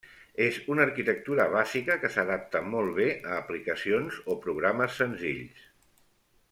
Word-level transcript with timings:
És 0.43 0.55
una 0.75 0.81
arquitectura 0.85 1.45
bàsica 1.55 1.97
que 2.05 2.11
s'adapta 2.15 2.61
molt 2.71 2.97
bé 3.01 3.07
a 3.17 3.37
aplicacions 3.43 4.19
o 4.35 4.39
programes 4.47 5.01
senzills. 5.03 5.65